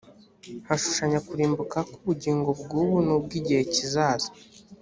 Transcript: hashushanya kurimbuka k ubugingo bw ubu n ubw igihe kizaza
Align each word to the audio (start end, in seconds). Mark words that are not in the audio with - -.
hashushanya 0.67 1.19
kurimbuka 1.27 1.77
k 1.89 1.89
ubugingo 1.99 2.49
bw 2.61 2.69
ubu 2.81 2.95
n 3.05 3.07
ubw 3.15 3.31
igihe 3.39 3.61
kizaza 3.73 4.29